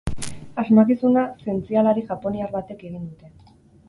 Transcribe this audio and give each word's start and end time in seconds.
Asmakizuna 0.61 1.25
zientzialari 1.43 2.05
japoniar 2.07 2.57
batek 2.57 2.81
egin 2.89 3.05
dute. 3.11 3.31